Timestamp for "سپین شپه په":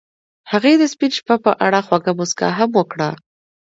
0.93-1.51